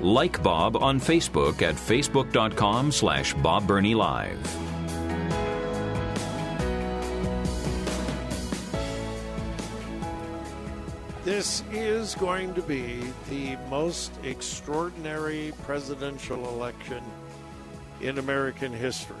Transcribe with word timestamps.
Like 0.00 0.42
Bob 0.42 0.76
on 0.76 1.00
Facebook 1.00 1.62
at 1.62 1.74
facebook.com 1.74 2.92
slash 2.92 3.32
Bob 3.34 3.66
Burney 3.66 3.94
Live. 3.94 4.38
This 11.24 11.64
is 11.72 12.14
going 12.14 12.54
to 12.54 12.62
be 12.62 13.02
the 13.30 13.56
most 13.68 14.12
extraordinary 14.22 15.52
presidential 15.64 16.48
election 16.50 17.02
in 18.00 18.18
American 18.18 18.72
history. 18.72 19.16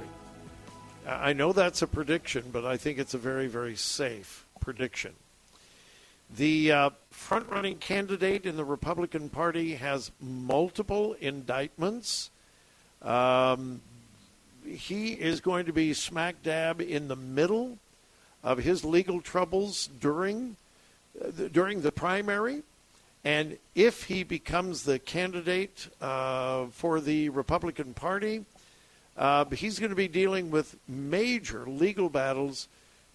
I 1.08 1.32
know 1.32 1.52
that's 1.52 1.82
a 1.82 1.86
prediction, 1.86 2.44
but 2.52 2.64
I 2.64 2.76
think 2.76 2.98
it's 2.98 3.14
a 3.14 3.18
very, 3.18 3.48
very 3.48 3.76
safe 3.76 4.46
prediction. 4.60 5.14
The 6.34 6.72
uh, 6.72 6.90
front 7.10 7.48
running 7.48 7.76
candidate 7.76 8.46
in 8.46 8.56
the 8.56 8.64
Republican 8.64 9.28
Party 9.28 9.76
has 9.76 10.10
multiple 10.20 11.14
indictments. 11.20 12.30
Um, 13.00 13.80
he 14.66 15.12
is 15.12 15.40
going 15.40 15.66
to 15.66 15.72
be 15.72 15.94
smack 15.94 16.42
dab 16.42 16.80
in 16.80 17.08
the 17.08 17.16
middle 17.16 17.78
of 18.42 18.58
his 18.58 18.84
legal 18.84 19.20
troubles 19.20 19.88
during 20.00 20.56
uh, 21.24 21.30
during 21.52 21.80
the 21.80 21.92
primary, 21.92 22.62
and 23.24 23.56
if 23.74 24.04
he 24.04 24.22
becomes 24.22 24.82
the 24.82 24.98
candidate 24.98 25.88
uh, 26.00 26.66
for 26.66 27.00
the 27.00 27.28
Republican 27.30 27.94
Party, 27.94 28.44
uh, 29.16 29.44
he's 29.46 29.78
going 29.78 29.90
to 29.90 29.96
be 29.96 30.08
dealing 30.08 30.50
with 30.50 30.76
major 30.86 31.64
legal 31.66 32.10
battles 32.10 32.68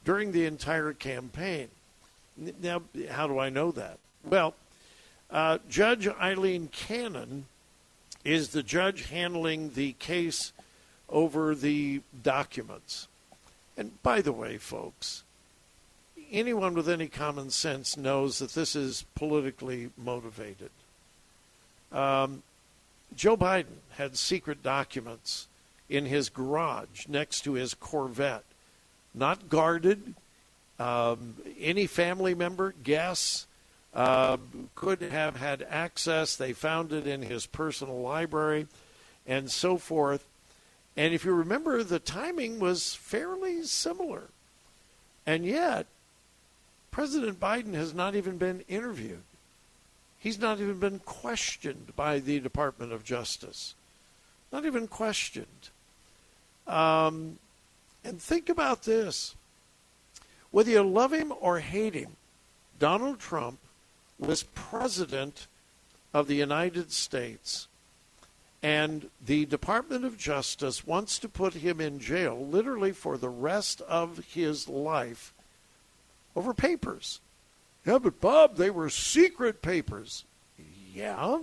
during 0.04 0.32
the 0.32 0.46
entire 0.46 0.94
campaign. 0.94 1.68
Now, 2.62 2.82
how 3.10 3.28
do 3.28 3.40
I 3.40 3.50
know 3.50 3.72
that? 3.72 4.00
Well, 4.24 4.56
uh, 5.30 5.60
Judge 5.70 6.08
Aileen 6.08 6.70
Cannon 6.70 7.46
is 8.24 8.50
the 8.50 8.64
judge 8.64 9.10
handling 9.10 9.72
the 9.74 9.94
case 9.94 10.52
over 11.10 11.56
the 11.56 12.02
documents. 12.24 13.08
And 13.78 14.02
by 14.04 14.22
the 14.22 14.32
way, 14.32 14.58
folks, 14.58 15.24
anyone 16.32 16.74
with 16.74 16.90
any 16.90 17.08
common 17.08 17.50
sense 17.50 17.98
knows 17.98 18.40
that 18.40 18.54
this 18.54 18.76
is 18.76 19.06
politically 19.16 19.90
motivated. 19.98 20.72
Um, 21.92 22.44
Joe 23.16 23.36
Biden 23.36 23.80
had 23.98 24.18
secret 24.18 24.64
documents 24.64 25.48
in 25.90 26.06
his 26.06 26.30
garage 26.30 27.08
next 27.08 27.42
to 27.42 27.54
his 27.54 27.74
Corvette, 27.74 28.46
not 29.14 29.50
guarded. 29.50 30.16
Um, 30.82 31.36
any 31.60 31.86
family 31.86 32.34
member, 32.34 32.74
guests, 32.84 33.46
uh, 33.94 34.38
could 34.74 35.02
have 35.04 35.36
had 35.36 35.64
access. 35.70 36.36
They 36.36 36.54
found 36.54 36.92
it 36.92 37.06
in 37.06 37.22
his 37.22 37.46
personal 37.46 38.02
library 38.02 38.66
and 39.28 39.52
so 39.52 39.78
forth. 39.78 40.26
And 40.98 41.14
if 41.14 41.24
you 41.24 41.34
remember, 41.34 41.84
the 41.84 42.00
timing 42.00 42.60
was 42.60 42.96
fairly 42.96 43.62
similar. 43.64 44.24
And 45.28 45.46
yet, 45.46 45.86
President 46.90 47.40
Biden 47.40 47.76
has 47.76 47.94
not 47.94 48.16
even 48.16 48.40
been 48.40 48.64
interviewed. 48.68 49.24
He's 50.18 50.40
not 50.40 50.60
even 50.60 50.80
been 50.80 51.00
questioned 51.00 51.94
by 51.96 52.18
the 52.18 52.40
Department 52.40 52.92
of 52.92 53.04
Justice. 53.04 53.76
Not 54.52 54.66
even 54.66 54.88
questioned. 54.88 55.70
Um, 56.66 57.38
and 58.04 58.20
think 58.20 58.50
about 58.50 58.84
this 58.84 59.36
whether 60.52 60.72
you 60.72 60.84
love 60.84 61.14
him 61.14 61.34
or 61.40 61.60
hate 61.60 61.94
him, 61.94 62.18
Donald 62.80 63.20
Trump 63.20 63.60
was 64.20 64.44
president 64.44 65.48
of 66.14 66.28
the 66.28 66.36
United 66.36 66.92
States. 66.92 67.68
And 68.64 69.10
the 69.26 69.46
Department 69.46 70.06
of 70.06 70.18
Justice 70.18 70.86
wants 70.86 71.18
to 71.20 71.30
put 71.30 71.56
him 71.56 71.82
in 71.82 72.00
jail 72.00 72.46
literally 72.46 72.92
for 72.92 73.18
the 73.18 73.30
rest 73.30 73.82
of 73.82 74.24
his 74.34 74.70
life 74.70 75.34
over 76.36 76.54
papers. 76.54 77.20
Yeah, 77.86 77.98
but 77.98 78.22
Bob, 78.22 78.58
they 78.58 78.70
were 78.70 78.90
secret 78.90 79.62
papers. 79.64 80.26
Yeah, 80.94 81.40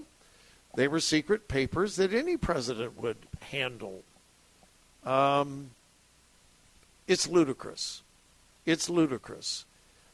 they 0.77 0.87
were 0.87 1.01
secret 1.01 1.49
papers 1.49 1.97
that 1.97 2.13
any 2.13 2.37
president 2.37 3.01
would 3.01 3.17
handle. 3.41 4.03
Um, 5.05 5.71
it's 7.09 7.27
ludicrous. 7.27 8.03
It's 8.69 8.91
ludicrous. 8.91 9.65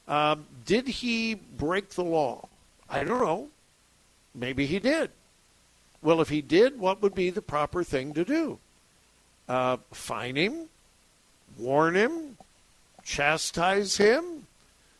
Um, 0.06 0.46
did 0.64 0.86
he 0.86 1.34
break 1.34 1.90
the 1.90 2.04
law? 2.04 2.48
I 2.88 3.02
don't 3.02 3.20
know. 3.20 3.48
Maybe 4.32 4.64
he 4.64 4.78
did. 4.78 5.10
Well, 6.00 6.20
if 6.20 6.28
he 6.28 6.40
did, 6.40 6.78
what 6.78 7.02
would 7.02 7.16
be 7.16 7.30
the 7.30 7.42
proper 7.42 7.82
thing 7.82 8.14
to 8.14 8.24
do? 8.24 8.60
Uh, 9.48 9.78
fine 9.90 10.36
him, 10.36 10.68
warn 11.58 11.96
him, 11.96 12.36
chastise 13.02 13.96
him, 13.96 14.46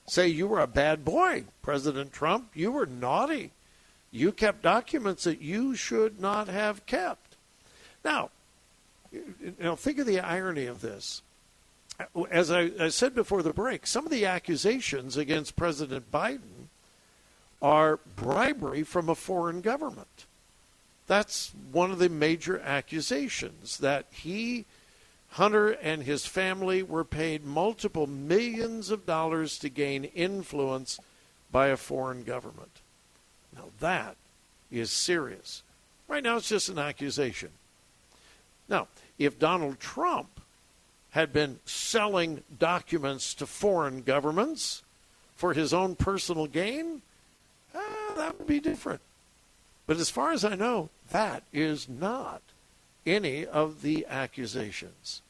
say 0.06 0.26
you 0.26 0.48
were 0.48 0.60
a 0.60 0.66
bad 0.66 1.04
boy, 1.04 1.44
President 1.62 2.12
Trump. 2.12 2.50
You 2.54 2.72
were 2.72 2.86
naughty. 2.86 3.53
You 4.10 4.32
kept 4.32 4.62
documents 4.62 5.25
that 5.25 5.41
you 5.41 5.76
should 5.76 6.21
not 6.21 6.48
have 6.48 6.86
kept. 6.86 7.36
Now, 8.04 8.31
you 9.12 9.54
know, 9.60 9.76
think 9.76 10.00
of 10.00 10.06
the 10.06 10.19
irony 10.19 10.66
of 10.66 10.81
this. 10.81 11.22
As 12.31 12.50
I, 12.50 12.71
I 12.78 12.88
said 12.88 13.15
before 13.15 13.43
the 13.43 13.53
break, 13.53 13.87
some 13.87 14.05
of 14.05 14.10
the 14.10 14.27
accusations 14.27 15.16
against 15.16 15.56
President 15.56 16.10
Biden 16.10 16.69
are 17.62 18.00
bribery 18.16 18.82
from 18.82 19.09
a 19.09 19.15
foreign 19.15 19.60
government. 19.60 20.27
That's 21.06 21.53
one 21.71 21.91
of 21.91 21.99
the 21.99 22.09
major 22.09 22.59
accusations 22.60 23.78
that 23.78 24.06
he 24.10 24.65
Hunter 25.34 25.71
and 25.71 26.04
his 26.04 26.27
family 26.27 26.84
were 26.84 27.03
paid 27.03 27.44
multiple 27.44 28.06
millions 28.06 28.91
of 28.91 29.04
dollars 29.04 29.59
to 29.59 29.69
gain 29.69 30.04
influence 30.04 31.00
by 31.50 31.69
a 31.69 31.77
foreign 31.77 32.22
government. 32.22 32.71
Now, 33.53 33.71
that 33.81 34.15
is 34.71 34.93
serious. 34.93 35.65
Right 36.06 36.22
now, 36.22 36.37
it's 36.37 36.49
just 36.49 36.69
an 36.69 36.78
accusation. 36.78 37.50
Now, 38.69 38.87
if 39.19 39.37
Donald 39.37 39.81
Trump 39.81 40.34
had 41.15 41.33
been 41.33 41.59
selling 41.65 42.43
documents 42.59 43.35
to 43.35 43.47
foreign 43.47 44.03
governments 44.03 44.83
for 45.35 45.53
his 45.53 45.75
own 45.75 45.97
personal 45.97 46.47
gain, 46.47 47.03
uh, 47.75 47.81
that 48.17 48.39
would 48.39 48.47
be 48.47 48.61
different. 48.61 49.01
But 49.87 49.97
as 49.97 50.11
far 50.11 50.33
as 50.33 50.45
I 50.45 50.55
know, 50.55 50.91
that 51.11 51.43
is 51.53 51.89
not 51.89 52.43
any 53.05 53.45
of 53.45 53.83
the 53.83 54.07
accusations 54.09 55.23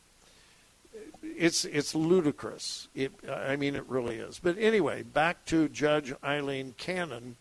it's 1.37 1.65
it's 1.65 1.95
ludicrous. 1.95 2.89
It, 2.95 3.12
I 3.31 3.56
mean, 3.56 3.75
it 3.75 3.84
really 3.89 4.16
is. 4.16 4.39
But 4.43 4.59
anyway, 4.59 5.03
back 5.03 5.45
to 5.47 5.69
Judge 5.69 6.12
Aileen 6.22 6.75
Cannon, 6.77 7.37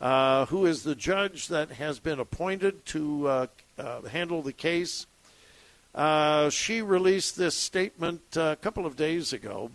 uh, 0.00 0.46
who 0.46 0.66
is 0.66 0.82
the 0.82 0.94
judge 0.94 1.48
that 1.48 1.72
has 1.72 1.98
been 1.98 2.18
appointed 2.18 2.84
to 2.86 3.28
uh, 3.28 3.46
uh, 3.78 4.02
handle 4.02 4.42
the 4.42 4.52
case. 4.52 5.06
Uh, 5.94 6.48
she 6.50 6.80
released 6.80 7.36
this 7.36 7.54
statement 7.54 8.22
uh, 8.36 8.42
a 8.52 8.56
couple 8.56 8.86
of 8.86 8.96
days 8.96 9.32
ago. 9.32 9.70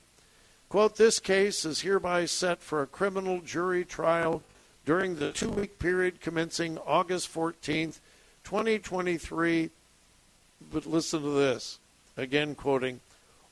"Quote: 0.70 0.96
This 0.96 1.20
case 1.20 1.66
is 1.66 1.82
hereby 1.82 2.26
set 2.26 2.62
for 2.62 2.82
a 2.82 2.88
criminal 2.88 3.42
jury 3.42 3.86
trial 3.86 4.42
during 4.86 5.16
the 5.16 5.32
two-week 5.32 5.80
period 5.80 6.22
commencing 6.22 6.78
August 6.80 7.32
14th, 7.34 8.00
2023." 8.44 9.70
But 10.72 10.86
listen 10.86 11.22
to 11.22 11.30
this. 11.30 11.80
Again, 12.18 12.56
quoting 12.56 13.00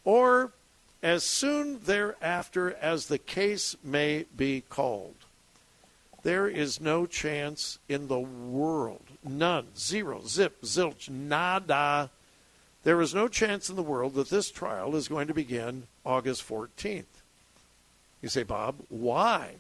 or 0.06 0.54
as 1.04 1.24
soon 1.24 1.80
thereafter 1.84 2.74
as 2.82 3.08
the 3.08 3.18
case 3.18 3.76
may 3.84 4.26
be 4.38 4.64
called. 4.70 5.16
There 6.24 6.48
is 6.48 6.80
no 6.80 7.06
chance 7.06 7.78
in 7.90 8.08
the 8.08 8.20
world, 8.20 9.04
none, 9.24 9.68
zero, 9.78 10.22
zip, 10.26 10.62
zilch, 10.62 11.10
nada. 11.10 12.10
There 12.86 13.02
is 13.02 13.16
no 13.16 13.28
chance 13.28 13.68
in 13.68 13.76
the 13.76 13.82
world 13.82 14.14
that 14.14 14.30
this 14.30 14.52
trial 14.52 14.96
is 14.96 15.08
going 15.08 15.28
to 15.28 15.34
begin 15.34 15.88
August 16.06 16.48
14th. 16.48 17.04
You 18.22 18.30
say, 18.30 18.44
Bob, 18.44 18.76
why? 18.90 19.56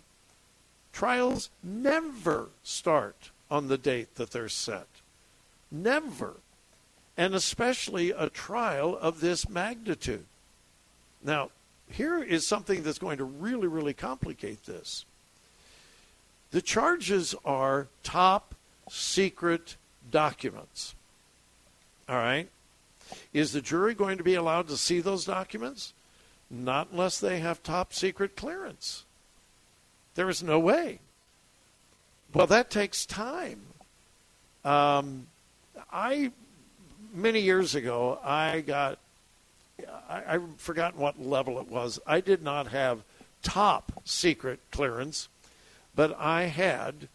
Trials 0.93 1.49
never 1.63 2.49
start 2.63 3.31
on 3.49 3.67
the 3.67 3.79
date 3.79 4.13
that 4.15 4.29
they're 4.29 4.47
set. 4.47 4.85
Never. 5.71 6.35
And 7.17 7.33
especially 7.33 8.11
a 8.11 8.29
trial 8.29 8.95
of 8.95 9.21
this 9.21 9.49
magnitude. 9.49 10.25
Now, 11.23 11.49
here 11.89 12.21
is 12.21 12.45
something 12.45 12.83
that's 12.83 12.99
going 12.99 13.17
to 13.17 13.23
really, 13.23 13.67
really 13.67 13.95
complicate 13.95 14.67
this. 14.67 15.03
The 16.51 16.61
charges 16.61 17.33
are 17.43 17.87
top 18.03 18.53
secret 18.87 19.77
documents. 20.11 20.93
All 22.07 22.17
right? 22.17 22.49
Is 23.33 23.51
the 23.51 23.61
jury 23.61 23.93
going 23.93 24.17
to 24.17 24.23
be 24.23 24.35
allowed 24.35 24.67
to 24.69 24.77
see 24.77 24.99
those 24.99 25.25
documents? 25.25 25.93
Not 26.49 26.89
unless 26.91 27.19
they 27.19 27.39
have 27.39 27.63
top 27.63 27.93
secret 27.93 28.35
clearance. 28.35 29.03
There 30.15 30.29
is 30.29 30.43
no 30.43 30.59
way. 30.59 30.99
Well, 32.33 32.47
that 32.47 32.69
takes 32.69 33.05
time. 33.05 33.61
Um, 34.63 35.27
I 35.91 36.31
many 37.13 37.39
years 37.39 37.75
ago, 37.75 38.19
I 38.23 38.61
got 38.61 38.99
I, 40.09 40.23
I've 40.27 40.57
forgotten 40.57 40.99
what 40.99 41.21
level 41.21 41.59
it 41.59 41.67
was. 41.67 41.99
I 42.05 42.21
did 42.21 42.41
not 42.41 42.67
have 42.67 43.03
top 43.43 44.01
secret 44.05 44.59
clearance, 44.71 45.27
but 45.95 46.15
I 46.19 46.43
had 46.43 47.07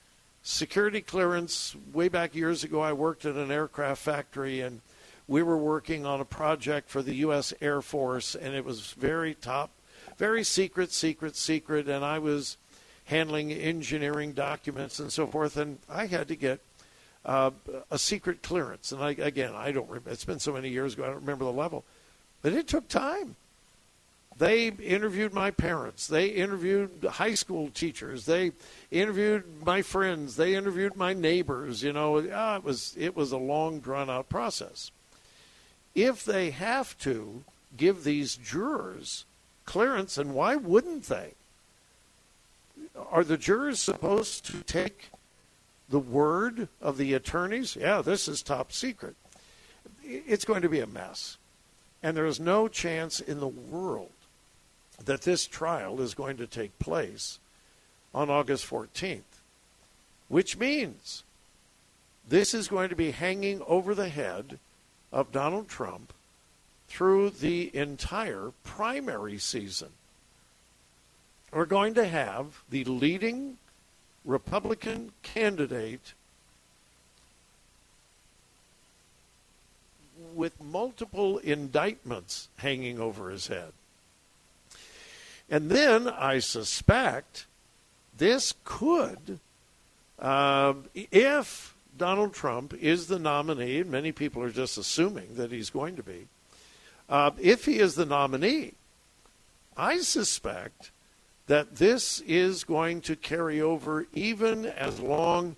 security 0.43 1.01
clearance 1.01 1.75
way 1.93 2.09
back 2.09 2.35
years 2.35 2.65
ago. 2.65 2.81
I 2.81 2.93
worked 2.93 3.25
at 3.25 3.37
an 3.37 3.51
aircraft 3.51 4.03
factory 4.03 4.61
and 4.61 4.81
we 5.31 5.45
were 5.45 5.57
working 5.57 6.05
on 6.05 6.21
a 6.21 6.25
project 6.25 6.91
for 6.91 7.03
the 7.03 7.15
U.S. 7.15 7.55
Air 7.61 7.81
Force, 7.81 8.35
and 8.35 8.53
it 8.53 8.65
was 8.65 8.91
very 8.91 9.35
top, 9.35 9.71
very 10.19 10.43
secret, 10.43 10.91
secret, 10.91 11.37
secret. 11.37 11.89
And 11.89 12.05
I 12.05 12.19
was 12.19 12.57
handling 13.05 13.53
engineering 13.53 14.33
documents 14.33 14.99
and 14.99 15.13
so 15.13 15.29
forth, 15.29 15.57
and 15.57 15.79
I 15.89 16.07
had 16.07 16.27
to 16.29 16.35
get 16.35 16.59
uh, 17.25 17.53
a 17.93 17.97
secret 17.97 18.43
clearance. 18.43 18.91
And 18.91 19.01
I, 19.01 19.11
again, 19.13 19.53
I 19.55 19.71
don't. 19.71 19.89
Remember, 19.89 20.11
it's 20.11 20.25
been 20.25 20.41
so 20.41 20.53
many 20.53 20.69
years 20.69 20.95
ago. 20.95 21.05
I 21.05 21.07
don't 21.07 21.21
remember 21.21 21.45
the 21.45 21.53
level, 21.53 21.85
but 22.43 22.53
it 22.53 22.67
took 22.67 22.89
time. 22.89 23.37
They 24.37 24.67
interviewed 24.67 25.33
my 25.33 25.53
parents. 25.53 26.09
They 26.09 26.27
interviewed 26.27 27.05
high 27.09 27.35
school 27.35 27.69
teachers. 27.69 28.27
They 28.27 28.51
interviewed 28.91 29.45
my 29.65 29.83
friends. 29.83 30.35
They 30.35 30.57
interviewed 30.57 30.97
my 30.97 31.13
neighbors. 31.13 31.85
You 31.85 31.93
know, 31.93 32.29
ah, 32.35 32.57
it 32.57 32.65
was 32.65 32.97
it 32.99 33.15
was 33.15 33.31
a 33.31 33.39
long, 33.39 33.79
drawn 33.79 34.11
out 34.11 34.29
process 34.29 34.91
if 35.95 36.25
they 36.25 36.51
have 36.51 36.99
to 36.99 37.45
give 37.77 38.05
these 38.05 38.37
jurors 38.37 39.25
clearance, 39.65 40.19
and 40.19 40.35
why 40.35 40.57
wouldn't 40.57 41.05
they? 41.05 41.35
Are 43.11 43.25
the 43.25 43.37
jurors 43.37 43.81
supposed 43.81 44.45
to 44.47 44.63
take 44.63 45.11
the 45.89 45.99
word 45.99 46.69
of 46.81 46.97
the 46.97 47.15
attorneys? 47.15 47.77
Yeah, 47.77 48.03
this 48.03 48.29
is 48.29 48.43
top 48.43 48.73
secret. 48.73 49.15
It's 50.03 50.45
going 50.45 50.63
to 50.63 50.69
be 50.69 50.81
a 50.81 50.87
mess. 50.87 51.37
And 52.03 52.17
there 52.17 52.27
is 52.27 52.41
no 52.41 52.67
chance 52.67 53.21
in 53.21 53.41
the 53.41 53.49
world 53.49 54.11
that 55.05 55.23
this 55.23 55.47
trial 55.47 56.01
is 56.01 56.15
going 56.15 56.37
to 56.39 56.47
take 56.47 56.79
place 56.79 57.39
on 58.15 58.31
August 58.31 58.69
14th, 58.69 59.23
which 60.29 60.59
means 60.59 61.23
this 62.29 62.55
is 62.55 62.69
going 62.69 62.89
to 62.89 62.97
be 62.97 63.11
hanging 63.11 63.63
over 63.63 63.95
the 63.95 64.09
head 64.09 64.59
of 65.13 65.33
Donald 65.33 65.69
Trump 65.69 66.13
through 66.89 67.31
the 67.31 67.75
entire 67.77 68.53
primary 68.65 69.39
season. 69.39 69.91
We're 71.53 71.65
going 71.65 71.95
to 71.95 72.07
have 72.07 72.63
the 72.71 72.85
leading 72.85 73.59
Republican 74.25 75.13
candidate 75.23 76.15
with 80.35 80.61
multiple 80.61 81.39
indictments 81.39 82.49
hanging 82.57 83.01
over 83.01 83.31
his 83.31 83.49
head. 83.49 83.73
And 85.49 85.71
then 85.71 86.07
I 86.07 86.39
suspect 86.39 87.47
this 88.17 88.55
could, 88.65 89.41
uh, 90.19 90.75
if 90.95 91.75
Donald 92.01 92.33
Trump 92.33 92.73
is 92.73 93.09
the 93.09 93.19
nominee, 93.19 93.81
and 93.81 93.91
many 93.91 94.11
people 94.11 94.43
are 94.43 94.51
just 94.51 94.79
assuming 94.79 95.35
that 95.35 95.53
he's 95.53 95.69
going 95.69 95.97
to 95.97 96.03
be, 96.03 96.29
uh, 97.11 97.31
if 97.39 97.67
he 97.67 97.79
is 97.79 97.95
the 97.95 98.07
nominee, 98.07 98.73
I 99.77 99.99
suspect 99.99 100.93
that 101.47 101.77
this 101.77 102.21
is 102.21 102.65
going 102.65 103.03
to 103.03 103.17
carry 103.17 103.61
over 103.61 104.07
even 104.15 104.65
as 104.65 104.99
long 104.99 105.57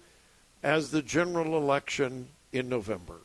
as 0.65 0.91
the 0.91 1.01
general 1.01 1.57
election 1.57 2.27
in 2.53 2.69
November. 2.69 3.21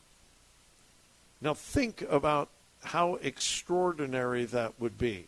Now, 1.40 1.54
think 1.54 2.02
about 2.08 2.50
how 2.84 3.16
extraordinary 3.16 4.44
that 4.44 4.74
would 4.78 4.96
be. 4.96 5.26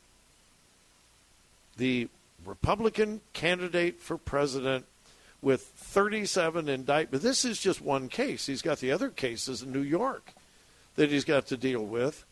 The 1.77 2.09
Republican 2.47 3.21
candidate 3.33 4.01
for 4.01 4.17
president 4.17 4.87
with 5.43 5.63
37 5.63 6.69
indictments. 6.69 7.25
This 7.25 7.45
is 7.45 7.61
just 7.61 7.81
one 7.81 8.09
case. 8.09 8.47
He's 8.47 8.63
got 8.63 8.79
the 8.79 8.93
other 8.93 9.09
cases 9.09 9.63
in 9.63 9.73
New 9.73 9.83
York 9.83 10.33
that 10.97 11.11
he's 11.11 11.25
got 11.25 11.47
to 11.47 11.57
deal 11.57 11.85
with. 11.85 12.25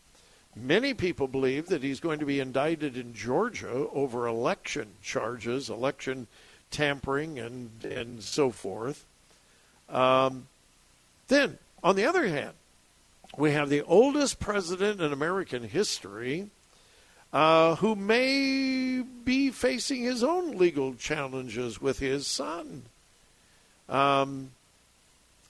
Many 0.55 0.93
people 0.93 1.29
believe 1.29 1.67
that 1.67 1.83
he's 1.83 2.01
going 2.01 2.19
to 2.19 2.27
be 2.27 2.41
indicted 2.41 2.97
in 2.97 3.15
Georgia 3.15 3.87
over 3.93 4.27
election 4.27 4.89
charges, 5.03 5.71
election 5.71 6.27
tampering, 6.71 7.39
and, 7.39 7.71
and 7.85 8.23
so 8.23 8.51
forth. 8.51 9.05
Um, 9.89 10.49
then, 11.29 11.59
on 11.83 11.97
the 11.97 12.05
other 12.05 12.27
hand, 12.27 12.53
we 13.37 13.53
have 13.53 13.69
the 13.69 13.83
oldest 13.83 14.41
president 14.41 15.01
in 15.01 15.13
American 15.13 15.63
history 15.63 16.51
uh, 17.33 17.77
who 17.77 17.95
may 17.95 19.03
be 19.25 19.51
facing 19.51 20.03
his 20.03 20.25
own 20.25 20.57
legal 20.57 20.95
challenges 20.95 21.81
with 21.81 21.99
his 21.99 22.27
son. 22.27 22.85
Um, 23.89 24.51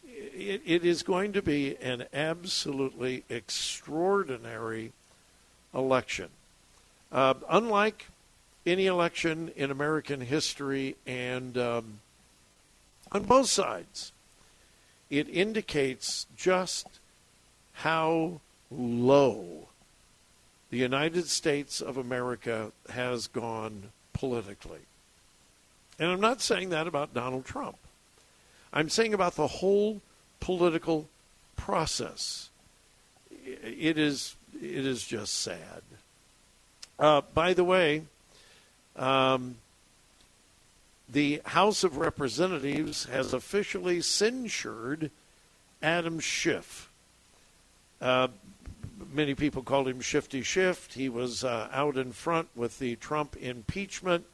it, 0.06 0.62
it 0.64 0.85
is 0.85 1.02
going 1.02 1.32
to 1.32 1.43
be 1.43 1.76
an 1.76 2.05
absolutely 2.12 3.25
extraordinary 3.29 4.93
election. 5.75 6.29
Uh, 7.11 7.35
unlike 7.49 8.06
any 8.67 8.87
election 8.87 9.50
in 9.56 9.70
American 9.70 10.20
history, 10.20 10.96
and 11.06 11.56
um, 11.56 12.00
on 13.11 13.25
both 13.25 13.49
sides, 13.49 14.12
it 15.11 15.28
indicates 15.28 16.26
just 16.37 16.87
how 17.73 18.40
low 18.71 19.68
the 20.71 20.76
United 20.76 21.26
States 21.28 21.80
of 21.80 21.97
America 21.97 22.73
has 22.90 23.26
gone 23.26 23.85
politically. 24.12 24.80
And 25.99 26.11
I'm 26.11 26.21
not 26.21 26.42
saying 26.42 26.68
that 26.71 26.87
about 26.87 27.14
Donald 27.14 27.47
Trump. 27.47 27.76
I'm 28.73 28.89
saying 28.89 29.15
about 29.15 29.37
the 29.37 29.47
whole 29.47 30.03
political 30.41 31.09
process. 31.57 32.51
It 33.31 33.99
is 33.99 34.37
it 34.55 34.87
is 34.87 35.07
just 35.07 35.43
sad. 35.43 35.83
Uh, 36.99 37.23
by 37.33 37.55
the 37.55 37.65
way, 37.65 38.03
um, 38.97 39.57
the 41.09 41.41
House 41.47 41.85
of 41.85 41.97
Representatives 41.97 43.05
has 43.07 43.33
officially 43.33 44.01
censured 44.01 45.11
Adam 45.83 46.19
Schiff. 46.19 46.91
Uh, 48.01 48.29
many 49.13 49.35
people 49.35 49.63
called 49.63 49.89
him 49.89 50.01
Shifty 50.01 50.43
Schiff. 50.43 50.93
He 50.93 51.09
was 51.09 51.45
uh, 51.45 51.69
out 51.73 51.97
in 51.97 52.13
front 52.13 52.49
with 52.57 52.79
the 52.79 52.97
Trump 52.97 53.37
impeachment. 53.37 54.25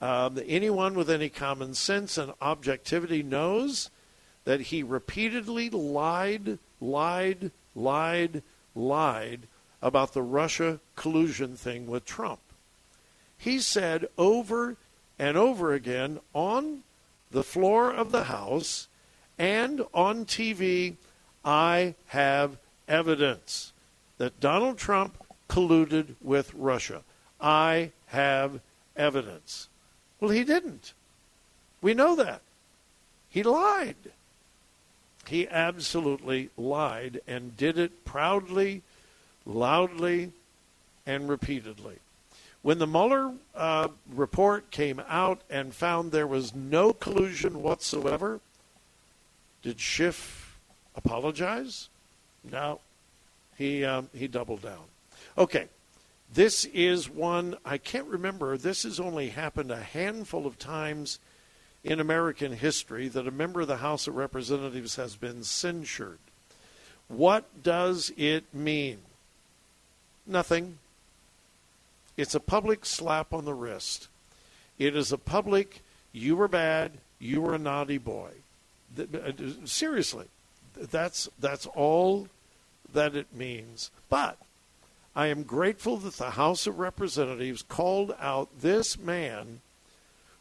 Um, 0.00 0.40
anyone 0.46 0.94
with 0.94 1.10
any 1.10 1.28
common 1.28 1.74
sense 1.74 2.16
and 2.16 2.32
objectivity 2.40 3.22
knows 3.22 3.90
that 4.44 4.60
he 4.62 4.82
repeatedly 4.82 5.68
lied, 5.68 6.58
lied, 6.80 7.50
lied, 7.74 8.42
lied 8.74 9.40
about 9.82 10.12
the 10.12 10.22
Russia 10.22 10.80
collusion 10.96 11.56
thing 11.56 11.86
with 11.86 12.04
Trump. 12.04 12.40
He 13.36 13.58
said 13.58 14.08
over 14.16 14.76
and 15.18 15.36
over 15.36 15.72
again 15.72 16.20
on 16.34 16.82
the 17.30 17.44
floor 17.44 17.92
of 17.92 18.12
the 18.12 18.24
House 18.24 18.88
and 19.38 19.82
on 19.94 20.26
TV, 20.26 20.96
I 21.44 21.94
have 22.08 22.58
evidence 22.86 23.72
that 24.18 24.40
Donald 24.40 24.76
Trump 24.76 25.16
colluded 25.48 26.16
with 26.20 26.52
Russia. 26.52 27.02
I 27.40 27.92
have 28.08 28.60
evidence. 28.96 29.69
Well, 30.20 30.30
he 30.30 30.44
didn't. 30.44 30.92
We 31.80 31.94
know 31.94 32.14
that. 32.16 32.42
He 33.30 33.42
lied. 33.42 33.96
He 35.26 35.48
absolutely 35.48 36.50
lied 36.56 37.20
and 37.26 37.56
did 37.56 37.78
it 37.78 38.04
proudly, 38.04 38.82
loudly, 39.46 40.32
and 41.06 41.28
repeatedly. 41.28 41.96
When 42.62 42.78
the 42.78 42.86
Mueller 42.86 43.32
uh, 43.54 43.88
report 44.12 44.70
came 44.70 45.00
out 45.08 45.40
and 45.48 45.74
found 45.74 46.12
there 46.12 46.26
was 46.26 46.54
no 46.54 46.92
collusion 46.92 47.62
whatsoever, 47.62 48.40
did 49.62 49.80
Schiff 49.80 50.58
apologize? 50.94 51.88
No. 52.50 52.80
He, 53.56 53.84
um, 53.84 54.10
he 54.14 54.26
doubled 54.26 54.62
down. 54.62 54.82
Okay. 55.38 55.68
This 56.32 56.64
is 56.66 57.10
one, 57.10 57.56
I 57.64 57.78
can't 57.78 58.06
remember, 58.06 58.56
this 58.56 58.84
has 58.84 59.00
only 59.00 59.30
happened 59.30 59.70
a 59.70 59.80
handful 59.80 60.46
of 60.46 60.58
times 60.58 61.18
in 61.82 61.98
American 61.98 62.52
history 62.52 63.08
that 63.08 63.26
a 63.26 63.32
member 63.32 63.62
of 63.62 63.68
the 63.68 63.78
House 63.78 64.06
of 64.06 64.14
Representatives 64.14 64.96
has 64.96 65.16
been 65.16 65.42
censured. 65.42 66.18
What 67.08 67.62
does 67.64 68.12
it 68.16 68.44
mean? 68.54 68.98
Nothing. 70.26 70.78
It's 72.16 72.34
a 72.34 72.40
public 72.40 72.86
slap 72.86 73.32
on 73.32 73.44
the 73.44 73.54
wrist. 73.54 74.06
It 74.78 74.94
is 74.94 75.10
a 75.10 75.18
public, 75.18 75.82
you 76.12 76.36
were 76.36 76.48
bad, 76.48 76.92
you 77.18 77.40
were 77.40 77.54
a 77.54 77.58
naughty 77.58 77.98
boy. 77.98 78.30
Uh, 78.96 79.32
seriously, 79.64 80.26
that's, 80.74 81.28
that's 81.40 81.66
all 81.66 82.28
that 82.92 83.16
it 83.16 83.34
means. 83.34 83.90
But 84.08 84.36
I 85.14 85.26
am 85.26 85.42
grateful 85.42 85.96
that 85.98 86.14
the 86.14 86.30
House 86.32 86.66
of 86.66 86.78
Representatives 86.78 87.62
called 87.62 88.14
out 88.20 88.48
this 88.60 88.98
man 88.98 89.60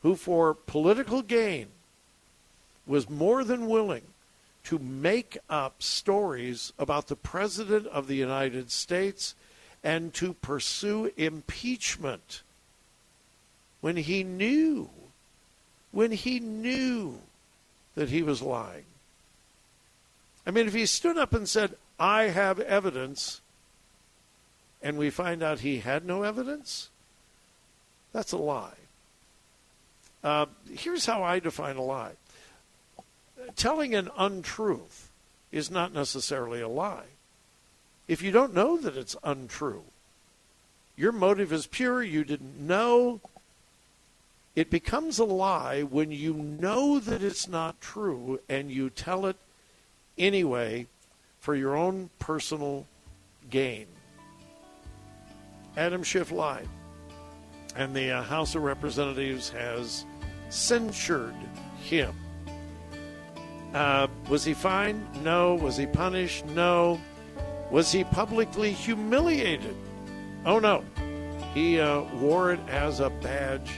who, 0.03 0.15
for 0.15 0.53
political 0.53 1.21
gain, 1.21 1.67
was 2.85 3.09
more 3.09 3.43
than 3.43 3.67
willing 3.67 4.03
to 4.65 4.79
make 4.79 5.37
up 5.49 5.81
stories 5.81 6.71
about 6.77 7.07
the 7.07 7.15
President 7.15 7.87
of 7.87 8.07
the 8.07 8.15
United 8.15 8.71
States 8.71 9.33
and 9.83 10.13
to 10.13 10.33
pursue 10.33 11.11
impeachment 11.17 12.41
when 13.81 13.95
he 13.95 14.23
knew, 14.23 14.89
when 15.91 16.11
he 16.11 16.39
knew 16.39 17.19
that 17.95 18.09
he 18.09 18.21
was 18.21 18.41
lying. 18.41 18.85
I 20.45 20.51
mean, 20.51 20.67
if 20.67 20.73
he 20.73 20.85
stood 20.85 21.17
up 21.17 21.33
and 21.33 21.47
said, 21.47 21.75
I 21.99 22.23
have 22.23 22.59
evidence, 22.59 23.41
and 24.89 24.97
we 24.97 25.11
find 25.11 25.43
out 25.43 25.59
he 25.59 25.77
had 25.77 26.03
no 26.03 26.23
evidence, 26.23 26.89
that's 28.11 28.31
a 28.31 28.37
lie. 28.37 28.73
Uh, 30.23 30.47
here's 30.73 31.05
how 31.05 31.21
I 31.21 31.37
define 31.37 31.75
a 31.75 31.83
lie 31.83 32.13
telling 33.55 33.93
an 33.93 34.09
untruth 34.17 35.11
is 35.51 35.69
not 35.69 35.93
necessarily 35.93 36.59
a 36.59 36.67
lie. 36.67 37.05
If 38.07 38.23
you 38.23 38.31
don't 38.31 38.55
know 38.55 38.77
that 38.77 38.97
it's 38.97 39.15
untrue, 39.23 39.83
your 40.97 41.11
motive 41.11 41.53
is 41.53 41.67
pure, 41.67 42.01
you 42.01 42.23
didn't 42.23 42.59
know, 42.59 43.21
it 44.55 44.71
becomes 44.71 45.19
a 45.19 45.23
lie 45.23 45.83
when 45.83 46.11
you 46.11 46.33
know 46.33 46.97
that 46.97 47.21
it's 47.21 47.47
not 47.47 47.79
true 47.79 48.39
and 48.49 48.71
you 48.71 48.89
tell 48.89 49.27
it 49.27 49.37
anyway 50.17 50.87
for 51.39 51.53
your 51.53 51.77
own 51.77 52.09
personal 52.17 52.87
gain. 53.51 53.85
Adam 55.79 56.03
Schiff 56.03 56.29
lied, 56.29 56.67
and 57.77 57.95
the 57.95 58.11
uh, 58.11 58.21
House 58.21 58.53
of 58.53 58.63
Representatives 58.63 59.49
has 59.51 60.03
censured 60.49 61.33
him. 61.81 62.13
Uh, 63.73 64.07
was 64.27 64.43
he 64.43 64.53
fined? 64.53 65.07
No. 65.23 65.55
Was 65.55 65.77
he 65.77 65.85
punished? 65.85 66.45
No. 66.47 66.99
Was 67.71 67.93
he 67.93 68.03
publicly 68.03 68.73
humiliated? 68.73 69.73
Oh, 70.45 70.59
no. 70.59 70.83
He 71.53 71.79
uh, 71.79 72.01
wore 72.15 72.51
it 72.51 72.59
as 72.67 72.99
a 72.99 73.09
badge 73.09 73.71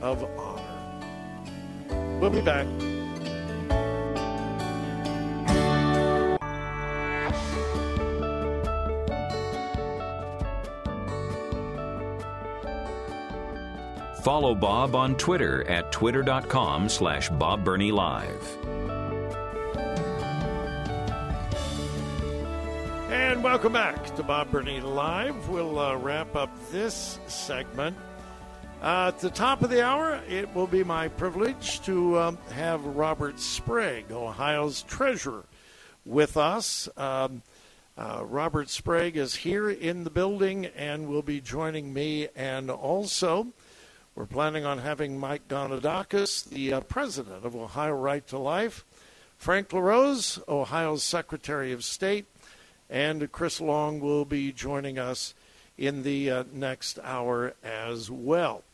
of 0.00 0.24
honor. 0.38 2.18
We'll 2.18 2.30
be 2.30 2.40
back. 2.40 2.66
Follow 14.26 14.56
Bob 14.56 14.96
on 14.96 15.14
Twitter 15.14 15.62
at 15.68 15.92
twitter.com 15.92 16.88
slash 16.88 17.30
Live. 17.30 18.58
And 23.08 23.44
welcome 23.44 23.72
back 23.72 24.16
to 24.16 24.24
Bob 24.24 24.50
Burney 24.50 24.80
Live. 24.80 25.48
We'll 25.48 25.78
uh, 25.78 25.94
wrap 25.94 26.34
up 26.34 26.50
this 26.72 27.20
segment. 27.28 27.96
Uh, 28.82 29.12
at 29.14 29.20
the 29.20 29.30
top 29.30 29.62
of 29.62 29.70
the 29.70 29.86
hour, 29.86 30.20
it 30.28 30.52
will 30.56 30.66
be 30.66 30.82
my 30.82 31.06
privilege 31.06 31.80
to 31.82 32.18
um, 32.18 32.38
have 32.50 32.84
Robert 32.84 33.38
Sprague, 33.38 34.10
Ohio's 34.10 34.82
treasurer, 34.82 35.44
with 36.04 36.36
us. 36.36 36.88
Um, 36.96 37.42
uh, 37.96 38.24
Robert 38.26 38.70
Sprague 38.70 39.16
is 39.16 39.36
here 39.36 39.70
in 39.70 40.02
the 40.02 40.10
building 40.10 40.66
and 40.66 41.06
will 41.06 41.22
be 41.22 41.40
joining 41.40 41.94
me 41.94 42.26
and 42.34 42.72
also 42.72 43.52
we're 44.16 44.24
planning 44.24 44.64
on 44.64 44.78
having 44.78 45.20
Mike 45.20 45.46
Gonidakis, 45.46 46.48
the 46.48 46.72
uh, 46.72 46.80
president 46.80 47.44
of 47.44 47.54
Ohio 47.54 47.92
Right 47.92 48.26
to 48.28 48.38
Life, 48.38 48.82
Frank 49.36 49.70
LaRose, 49.74 50.40
Ohio's 50.48 51.02
Secretary 51.02 51.70
of 51.70 51.84
State, 51.84 52.24
and 52.88 53.30
Chris 53.30 53.60
Long 53.60 54.00
will 54.00 54.24
be 54.24 54.52
joining 54.52 54.98
us 54.98 55.34
in 55.76 56.02
the 56.02 56.30
uh, 56.30 56.44
next 56.50 56.98
hour 57.04 57.52
as 57.62 58.10
well. 58.10 58.64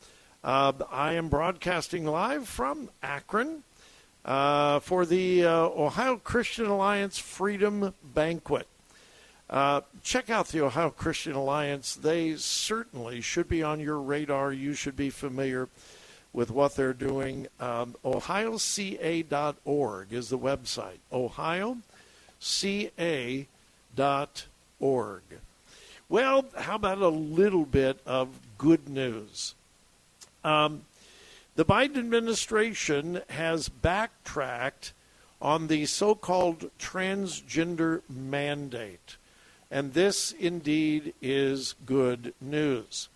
Uh, 0.45 0.71
I 0.89 1.13
am 1.13 1.27
broadcasting 1.27 2.05
live 2.05 2.47
from 2.47 2.89
Akron 3.03 3.63
uh, 4.23 4.79
for 4.79 5.05
the 5.05 5.43
uh, 5.43 5.51
Ohio 5.51 6.15
Christian 6.15 6.67
Alliance 6.67 7.17
Freedom 7.17 7.93
Banquet. 8.01 8.67
Uh, 9.49 9.81
check 10.01 10.29
out 10.29 10.47
the 10.47 10.61
Ohio 10.61 10.89
Christian 10.89 11.33
Alliance. 11.33 11.95
They 11.95 12.35
certainly 12.35 13.21
should 13.21 13.47
be 13.47 13.61
on 13.61 13.79
your 13.79 13.99
radar. 13.99 14.51
You 14.53 14.73
should 14.73 14.95
be 14.95 15.09
familiar 15.09 15.69
with 16.31 16.49
what 16.49 16.75
they're 16.75 16.93
doing. 16.93 17.47
Um, 17.59 17.95
OhioCA.org 18.03 19.27
is 20.13 20.29
the 20.29 20.39
website. 20.39 20.99
OhioCA.org. 21.11 21.77
Well, 26.09 26.45
how 26.55 26.75
about 26.75 26.97
a 26.99 27.07
little 27.07 27.65
bit 27.65 27.99
of 28.05 28.29
good 28.57 28.89
news? 28.89 29.55
Um, 30.43 30.85
the 31.55 31.65
Biden 31.65 31.97
administration 31.97 33.21
has 33.29 33.69
backtracked 33.69 34.93
on 35.41 35.67
the 35.67 35.85
so 35.85 36.15
called 36.15 36.71
transgender 36.79 38.01
mandate. 38.09 39.17
And 39.73 39.93
this 39.93 40.33
indeed 40.33 41.15
is 41.19 41.73
good 41.83 42.35
news. 42.39 43.09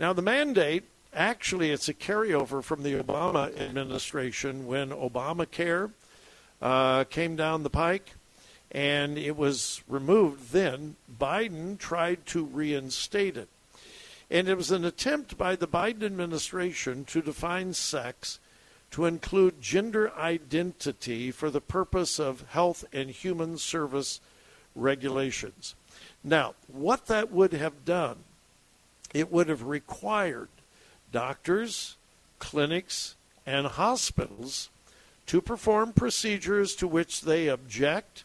Now, 0.00 0.14
the 0.14 0.22
mandate 0.22 0.84
actually 1.12 1.70
it's 1.70 1.86
a 1.86 1.92
carryover 1.92 2.64
from 2.64 2.82
the 2.82 2.94
Obama 2.94 3.54
administration 3.60 4.66
when 4.66 4.88
Obamacare 4.88 5.90
uh, 6.62 7.04
came 7.04 7.36
down 7.36 7.62
the 7.62 7.68
pike 7.68 8.14
and 8.70 9.18
it 9.18 9.36
was 9.36 9.82
removed 9.86 10.54
then. 10.54 10.96
Biden 11.20 11.78
tried 11.78 12.24
to 12.24 12.42
reinstate 12.42 13.36
it. 13.36 13.50
And 14.30 14.48
it 14.48 14.56
was 14.56 14.70
an 14.70 14.86
attempt 14.86 15.36
by 15.36 15.56
the 15.56 15.68
Biden 15.68 16.04
administration 16.04 17.04
to 17.04 17.20
define 17.20 17.74
sex 17.74 18.40
to 18.92 19.04
include 19.04 19.60
gender 19.60 20.10
identity 20.16 21.30
for 21.30 21.50
the 21.50 21.60
purpose 21.60 22.18
of 22.18 22.46
health 22.48 22.82
and 22.94 23.10
human 23.10 23.58
service 23.58 24.22
regulations. 24.74 25.74
Now, 26.24 26.54
what 26.68 27.06
that 27.06 27.32
would 27.32 27.52
have 27.52 27.84
done, 27.84 28.18
it 29.12 29.30
would 29.30 29.48
have 29.48 29.64
required 29.64 30.48
doctors, 31.10 31.96
clinics, 32.38 33.14
and 33.46 33.66
hospitals 33.66 34.70
to 35.26 35.40
perform 35.40 35.92
procedures 35.92 36.74
to 36.76 36.88
which 36.88 37.22
they 37.22 37.48
object, 37.48 38.24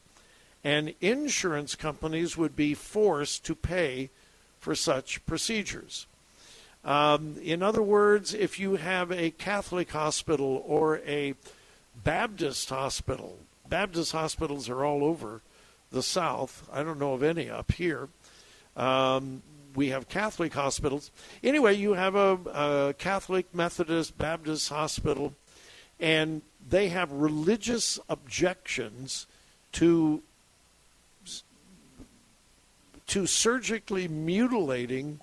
and 0.64 0.94
insurance 1.02 1.76
companies 1.76 2.38
would 2.38 2.56
be 2.56 2.74
forced 2.74 3.46
to 3.46 3.56
pay 3.56 4.10
for 4.60 4.76
such 4.76 5.26
procedures. 5.26 6.08
Um, 6.84 7.36
in 7.44 7.62
other 7.62 7.82
words, 7.82 8.34
if 8.34 8.60
you 8.60 8.78
have 8.78 9.12
a 9.12 9.32
Catholic 9.32 9.92
hospital 9.92 10.64
or 10.66 11.00
a 11.00 11.36
Baptist 12.04 12.70
hospital, 12.70 13.38
Baptist 13.68 14.12
hospitals 14.14 14.70
are 14.70 14.86
all 14.86 15.04
over 15.04 15.42
the 15.92 16.04
South. 16.04 16.68
I 16.72 16.84
don't 16.84 17.00
know 17.00 17.14
of 17.14 17.24
any 17.24 17.50
up 17.50 17.72
here. 17.72 18.10
Um, 18.76 19.42
we 19.76 19.90
have 19.90 20.10
Catholic 20.10 20.54
hospitals. 20.54 21.12
Anyway, 21.44 21.76
you 21.76 21.94
have 21.94 22.16
a, 22.16 22.40
a 22.54 22.96
Catholic, 22.98 23.54
Methodist, 23.54 24.18
Baptist 24.18 24.70
hospital, 24.70 25.34
and 26.00 26.42
they 26.70 26.90
have 26.90 27.12
religious 27.12 28.00
objections 28.10 29.28
to 29.74 30.22
to 33.08 33.26
surgically 33.26 34.06
mutilating 34.06 35.22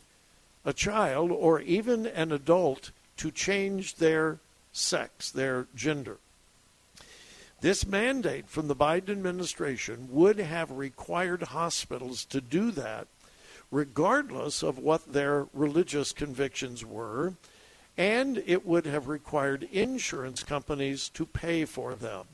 a 0.65 0.73
child 0.73 1.31
or 1.31 1.61
even 1.61 2.07
an 2.07 2.33
adult 2.33 2.91
to 3.19 3.31
change 3.31 3.97
their 3.97 4.39
sex, 4.73 5.31
their 5.31 5.67
gender. 5.75 6.17
This 7.65 7.87
mandate 7.87 8.47
from 8.47 8.69
the 8.69 8.77
Biden 8.77 9.09
administration 9.09 10.09
would 10.11 10.39
have 10.39 10.71
required 10.71 11.45
hospitals 11.45 12.27
to 12.27 12.43
do 12.43 12.71
that 12.73 13.07
regardless 13.71 14.63
of 14.63 14.77
what 14.77 15.15
their 15.15 15.47
religious 15.55 16.13
convictions 16.13 16.85
were, 16.85 17.33
and 17.97 18.43
it 18.45 18.67
would 18.67 18.85
have 18.85 19.09
required 19.09 19.67
insurance 19.73 20.43
companies 20.43 21.09
to 21.09 21.25
pay 21.25 21.65
for 21.65 21.95
them. 21.95 22.27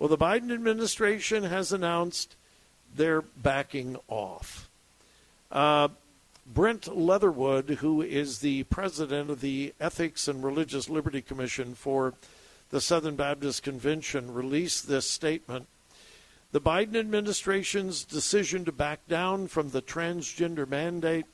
Well, 0.00 0.08
the 0.08 0.18
Biden 0.18 0.52
administration 0.52 1.44
has 1.44 1.72
announced 1.72 2.34
they're 2.96 3.22
backing 3.22 3.98
off. 4.08 4.68
Uh, 5.52 5.90
Brent 6.44 6.88
Leatherwood, 6.88 7.70
who 7.78 8.02
is 8.02 8.40
the 8.40 8.64
president 8.64 9.30
of 9.30 9.42
the 9.42 9.74
Ethics 9.78 10.26
and 10.26 10.42
Religious 10.42 10.88
Liberty 10.88 11.22
Commission 11.22 11.76
for 11.76 12.14
the 12.70 12.80
Southern 12.80 13.16
Baptist 13.16 13.62
Convention, 13.62 14.32
released 14.32 14.88
this 14.88 15.08
statement. 15.08 15.66
The 16.52 16.60
Biden 16.60 16.96
administration's 16.96 18.04
decision 18.04 18.64
to 18.64 18.72
back 18.72 19.06
down 19.06 19.48
from 19.48 19.70
the 19.70 19.82
transgender 19.82 20.68
mandate 20.68 21.26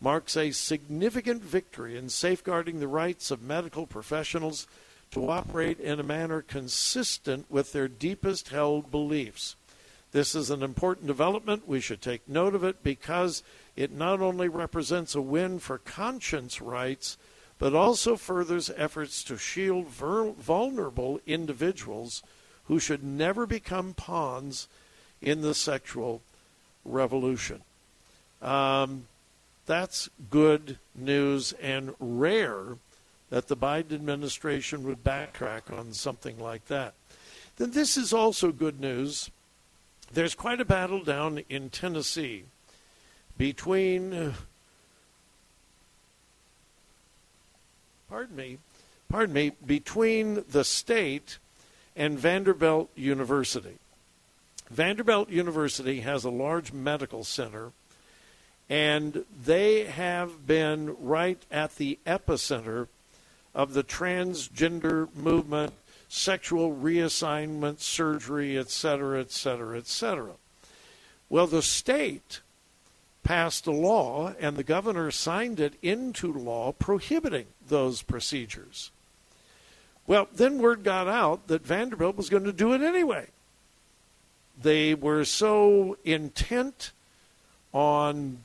marks 0.00 0.36
a 0.36 0.50
significant 0.50 1.42
victory 1.42 1.96
in 1.96 2.08
safeguarding 2.08 2.80
the 2.80 2.88
rights 2.88 3.30
of 3.30 3.42
medical 3.42 3.86
professionals 3.86 4.66
to 5.12 5.30
operate 5.30 5.78
in 5.78 6.00
a 6.00 6.04
manner 6.04 6.42
consistent 6.42 7.48
with 7.50 7.72
their 7.72 7.86
deepest 7.86 8.48
held 8.48 8.90
beliefs. 8.90 9.54
This 10.10 10.34
is 10.34 10.50
an 10.50 10.62
important 10.62 11.06
development. 11.06 11.68
We 11.68 11.80
should 11.80 12.00
take 12.00 12.28
note 12.28 12.54
of 12.54 12.64
it 12.64 12.82
because 12.82 13.42
it 13.76 13.92
not 13.92 14.20
only 14.20 14.48
represents 14.48 15.14
a 15.14 15.20
win 15.20 15.58
for 15.58 15.78
conscience 15.78 16.60
rights, 16.60 17.16
but 17.58 17.74
also 17.74 18.16
furthers 18.16 18.70
efforts 18.76 19.22
to 19.24 19.36
shield 19.36 19.86
vulnerable 19.86 21.20
individuals 21.26 22.22
who 22.64 22.78
should 22.78 23.04
never 23.04 23.46
become 23.46 23.94
pawns 23.94 24.68
in 25.20 25.40
the 25.40 25.54
sexual 25.54 26.22
revolution. 26.84 27.62
Um, 28.42 29.06
that's 29.66 30.10
good 30.30 30.78
news 30.94 31.52
and 31.54 31.94
rare 31.98 32.76
that 33.30 33.48
the 33.48 33.56
Biden 33.56 33.92
administration 33.92 34.84
would 34.84 35.02
backtrack 35.02 35.76
on 35.76 35.92
something 35.92 36.38
like 36.38 36.66
that. 36.66 36.94
Then 37.56 37.70
this 37.70 37.96
is 37.96 38.12
also 38.12 38.52
good 38.52 38.80
news. 38.80 39.30
There's 40.12 40.34
quite 40.34 40.60
a 40.60 40.64
battle 40.64 41.02
down 41.02 41.42
in 41.48 41.70
Tennessee 41.70 42.44
between 43.38 44.34
pardon 48.14 48.36
me, 48.36 48.58
pardon 49.08 49.34
me, 49.34 49.50
between 49.66 50.44
the 50.48 50.62
state 50.62 51.38
and 51.96 52.16
Vanderbilt 52.16 52.88
University. 52.94 53.76
Vanderbilt 54.70 55.30
University 55.30 56.02
has 56.02 56.22
a 56.22 56.30
large 56.30 56.72
medical 56.72 57.24
center, 57.24 57.72
and 58.70 59.24
they 59.44 59.86
have 59.86 60.46
been 60.46 60.94
right 61.00 61.44
at 61.50 61.74
the 61.74 61.98
epicenter 62.06 62.86
of 63.52 63.74
the 63.74 63.82
transgender 63.82 65.12
movement, 65.16 65.72
sexual 66.08 66.72
reassignment 66.72 67.80
surgery, 67.80 68.56
etc., 68.56 69.22
etc., 69.22 69.76
etc. 69.76 70.34
Well, 71.28 71.48
the 71.48 71.62
state 71.62 72.42
passed 73.24 73.66
a 73.66 73.72
law, 73.72 74.34
and 74.38 74.56
the 74.56 74.62
governor 74.62 75.10
signed 75.10 75.58
it 75.58 75.74
into 75.82 76.32
law 76.32 76.72
prohibiting 76.72 77.46
those 77.66 78.02
procedures. 78.02 78.90
Well, 80.06 80.28
then 80.32 80.58
word 80.58 80.84
got 80.84 81.08
out 81.08 81.48
that 81.48 81.66
Vanderbilt 81.66 82.16
was 82.16 82.28
going 82.28 82.44
to 82.44 82.52
do 82.52 82.72
it 82.74 82.82
anyway. 82.82 83.28
They 84.60 84.94
were 84.94 85.24
so 85.24 85.96
intent 86.04 86.92
on 87.72 88.38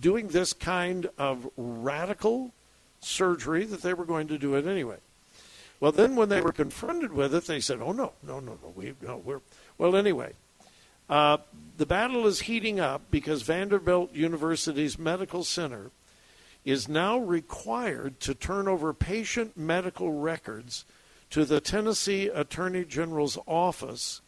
doing 0.00 0.28
this 0.28 0.52
kind 0.52 1.08
of 1.18 1.48
radical 1.56 2.52
surgery 3.00 3.64
that 3.64 3.82
they 3.82 3.92
were 3.92 4.04
going 4.04 4.28
to 4.28 4.38
do 4.38 4.54
it 4.54 4.66
anyway. 4.66 4.96
Well, 5.80 5.92
then 5.92 6.14
when 6.14 6.28
they 6.28 6.40
were 6.40 6.52
confronted 6.52 7.12
with 7.12 7.34
it, 7.34 7.46
they 7.46 7.58
said, 7.58 7.80
"Oh 7.82 7.90
no, 7.90 8.12
no, 8.22 8.38
no, 8.38 8.56
no, 8.62 8.72
we, 8.76 8.94
no, 9.02 9.16
we're." 9.16 9.40
Well, 9.78 9.96
anyway, 9.96 10.32
uh, 11.12 11.36
the 11.76 11.84
battle 11.84 12.26
is 12.26 12.40
heating 12.40 12.80
up 12.80 13.02
because 13.10 13.42
Vanderbilt 13.42 14.14
University's 14.14 14.98
medical 14.98 15.44
center 15.44 15.90
is 16.64 16.88
now 16.88 17.18
required 17.18 18.18
to 18.20 18.34
turn 18.34 18.66
over 18.66 18.94
patient 18.94 19.54
medical 19.54 20.10
records 20.10 20.86
to 21.28 21.44
the 21.44 21.60
Tennessee 21.60 22.28
Attorney 22.28 22.86
General's 22.86 23.36
office 23.46 24.22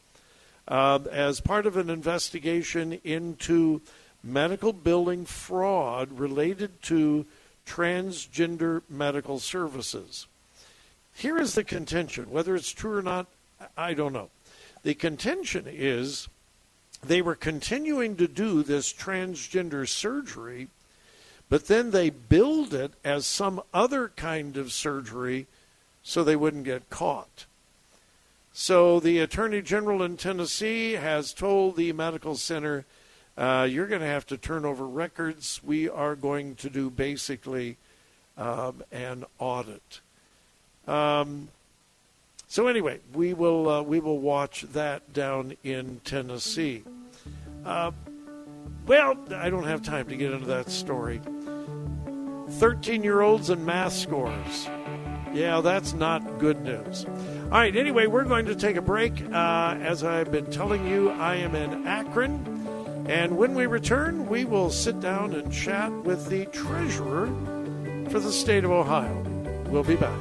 uh, 0.68 0.98
as 1.10 1.40
part 1.40 1.64
of 1.64 1.78
an 1.78 1.88
investigation 1.88 3.00
into 3.02 3.80
medical 4.22 4.74
billing 4.74 5.24
fraud 5.24 6.12
related 6.18 6.82
to 6.82 7.24
transgender 7.66 8.82
medical 8.90 9.38
services. 9.38 10.26
Here 11.14 11.38
is 11.38 11.54
the 11.54 11.64
contention. 11.64 12.30
Whether 12.30 12.54
it's 12.54 12.72
true 12.72 12.98
or 12.98 13.02
not, 13.02 13.26
I 13.74 13.94
don't 13.94 14.12
know. 14.12 14.28
The 14.82 14.92
contention 14.92 15.64
is 15.66 16.28
they 17.08 17.22
were 17.22 17.34
continuing 17.34 18.16
to 18.16 18.28
do 18.28 18.62
this 18.62 18.92
transgender 18.92 19.88
surgery, 19.88 20.68
but 21.48 21.66
then 21.66 21.90
they 21.90 22.10
billed 22.10 22.74
it 22.74 22.92
as 23.04 23.26
some 23.26 23.62
other 23.72 24.08
kind 24.16 24.56
of 24.56 24.72
surgery 24.72 25.46
so 26.02 26.22
they 26.22 26.36
wouldn't 26.36 26.64
get 26.64 26.90
caught. 26.90 27.46
So 28.52 29.00
the 29.00 29.18
Attorney 29.18 29.62
General 29.62 30.02
in 30.02 30.16
Tennessee 30.16 30.92
has 30.92 31.32
told 31.32 31.76
the 31.76 31.92
medical 31.92 32.36
center, 32.36 32.84
uh, 33.36 33.66
you're 33.68 33.88
going 33.88 34.00
to 34.00 34.06
have 34.06 34.26
to 34.26 34.36
turn 34.36 34.64
over 34.64 34.86
records. 34.86 35.60
We 35.64 35.88
are 35.88 36.14
going 36.14 36.54
to 36.56 36.70
do 36.70 36.88
basically 36.88 37.76
um, 38.38 38.84
an 38.92 39.24
audit. 39.40 40.00
Um, 40.86 41.48
so 42.46 42.66
anyway, 42.66 43.00
we 43.12 43.34
will 43.34 43.68
uh, 43.68 43.82
we 43.82 44.00
will 44.00 44.18
watch 44.18 44.62
that 44.72 45.12
down 45.12 45.56
in 45.62 46.00
Tennessee. 46.04 46.84
Uh, 47.64 47.90
well, 48.86 49.16
I 49.34 49.50
don't 49.50 49.64
have 49.64 49.82
time 49.82 50.08
to 50.08 50.16
get 50.16 50.32
into 50.32 50.46
that 50.46 50.70
story. 50.70 51.20
Thirteen-year-olds 52.48 53.50
and 53.50 53.64
math 53.64 53.94
scores. 53.94 54.68
Yeah, 55.32 55.60
that's 55.62 55.94
not 55.94 56.38
good 56.38 56.60
news. 56.62 57.06
All 57.44 57.50
right, 57.50 57.74
anyway, 57.74 58.06
we're 58.06 58.24
going 58.24 58.46
to 58.46 58.54
take 58.54 58.76
a 58.76 58.82
break. 58.82 59.20
Uh, 59.32 59.76
as 59.80 60.04
I've 60.04 60.30
been 60.30 60.50
telling 60.50 60.86
you, 60.86 61.10
I 61.10 61.36
am 61.36 61.54
in 61.54 61.86
Akron. 61.86 62.50
And 63.08 63.36
when 63.36 63.54
we 63.54 63.66
return, 63.66 64.28
we 64.28 64.44
will 64.44 64.70
sit 64.70 65.00
down 65.00 65.34
and 65.34 65.52
chat 65.52 65.92
with 66.04 66.28
the 66.28 66.46
treasurer 66.46 67.26
for 68.08 68.20
the 68.20 68.32
state 68.32 68.64
of 68.64 68.70
Ohio. 68.70 69.22
We'll 69.68 69.82
be 69.82 69.96
back. 69.96 70.18